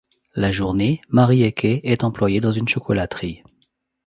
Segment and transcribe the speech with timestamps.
[0.33, 3.43] La journée Marieke est employée dans une chocolaterie.